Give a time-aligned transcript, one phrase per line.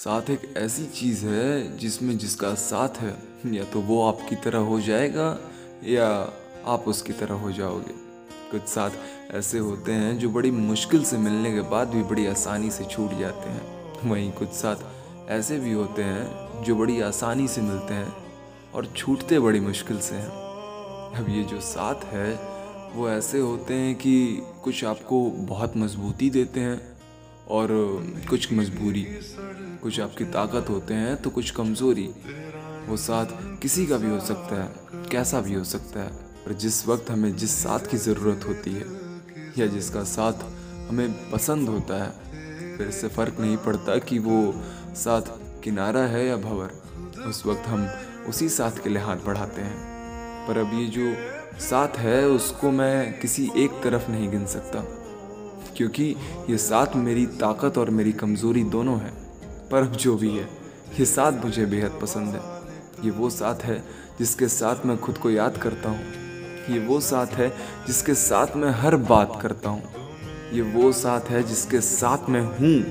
[0.00, 3.16] साथ एक ऐसी चीज़ है जिसमें जिसका साथ है,
[3.46, 5.38] या तो वो आपकी तरह हो जाएगा,
[5.84, 6.06] या
[6.66, 7.92] आप उसकी तरह हो जाओगे।
[8.50, 8.90] कुछ साथ
[9.30, 13.10] ऐसे होते हैं जो बड़ी मुश्किल से मिलने के बाद भी बड़ी आसानी से छूट
[13.18, 14.76] जाते हैं। वहीं कुछ साथ
[15.30, 18.14] ऐसे भी होते हैं जो बड़ी आसानी से मिलते हैं
[18.74, 20.30] और छूटते बड़ी मुश्किल से हैं।
[21.14, 22.34] अब ये जो साथ है,
[22.94, 26.99] वो ऐसे होते हैं कि कुछ आपको बहुत मजबूती देते हैं
[27.50, 27.68] और
[28.30, 29.02] कुछ मजबूरी,
[29.82, 32.08] कुछ आपकी ताकत होते हैं तो कुछ कमज़ोरी।
[32.88, 33.26] वो साथ
[33.62, 34.70] किसी का भी हो सकता है,
[35.10, 36.10] कैसा भी हो सकता है
[36.46, 38.84] और जिस वक्त हमें जिस साथ की ज़रूरत होती है,
[39.58, 40.44] या जिसका साथ
[40.88, 42.10] हमें पसंद होता है,
[42.76, 44.54] फिर इससे फ़र्क नहीं पड़ता कि वो
[44.96, 45.22] साथ
[45.64, 46.70] किनारा है या भवर।
[47.26, 47.88] उस वक्त हम
[48.28, 51.12] उसी साथ के लिए हाथ बढ़ाते हैं। पर अब ये जो
[51.60, 54.80] साथ है, उसको मैं किसी एक तरफ़ नहीं गिन सकता।
[55.80, 56.04] क्योंकि
[56.50, 59.10] ये साथ मेरी ताकत और मेरी कमज़ोरी दोनों है,
[59.70, 60.42] पर अब जो भी है,
[60.98, 62.40] ये साथ मुझे बेहद पसंद है।
[63.04, 63.82] ये वो साथ है
[64.18, 66.00] जिसके साथ मैं खुद को याद करता हूँ।
[66.68, 67.48] ये वो साथ है
[67.86, 69.82] जिसके साथ मैं हर बात करता हूँ।
[70.52, 72.82] ये वो साथ है जिसके साथ मैं हूँ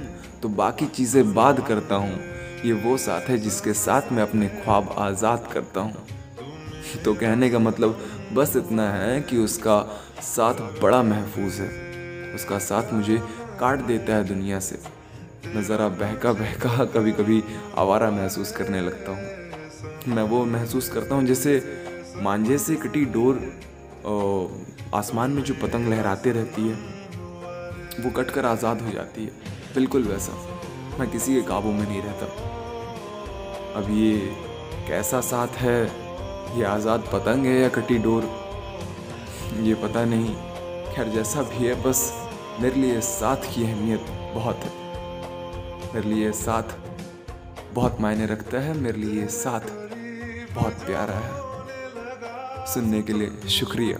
[0.41, 2.17] तो बाकी चीज़ें बाद करता हूँ।
[2.65, 6.05] ये वो साथ है जिसके साथ मैं अपने ख्वाब आज़ाद करता हूँ।
[7.03, 7.99] तो कहने का मतलब
[8.33, 9.81] बस इतना है कि उसका
[10.23, 11.88] साथ बड़ा महफूज है।
[12.35, 13.17] उसका साथ मुझे
[13.59, 14.79] काट देता है दुनिया से।
[15.45, 17.43] मैं ज़रा बहका बहका कभी कभी
[17.77, 21.61] आवारा महसूस करने लगता हूँ। मैं वो महसूस करता हूँ जैसे
[22.17, 23.41] मांझे से कटी डोर
[24.93, 26.75] आसमान में जो पतंग लहराते रहती है,
[27.99, 29.31] वो कट कर आज़ाद हो जाती है।
[29.75, 30.33] बिल्कुल वैसा।
[30.99, 32.25] मैं किसी के काबू में नहीं रहता।
[33.79, 34.17] अब ये
[34.87, 35.79] कैसा साथ है?
[36.57, 38.23] ये आज़ाद पतंग है या कटी डोर?
[39.61, 40.35] ये पता नहीं।
[40.95, 42.27] खैर जैसा भी है, बस
[42.59, 44.71] मेरे लिए साथ की अहमियत बहुत है।
[45.93, 46.63] मेरे लिए साथ
[47.73, 49.61] बहुत मायने रखता है, मेरे लिए साथ
[50.55, 53.97] बहुत प्यारा है। सुनने के लिए शुक्रिया।